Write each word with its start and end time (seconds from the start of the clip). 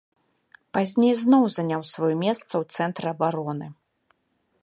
Пазней 0.77 1.13
зноў 1.23 1.43
заняў 1.57 1.81
сваё 1.91 2.09
месца 2.25 2.47
ў 2.61 2.63
цэнтры 2.79 3.07
абароны. 3.15 3.67